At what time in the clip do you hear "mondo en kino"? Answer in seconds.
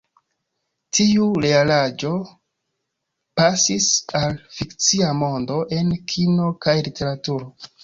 5.21-6.51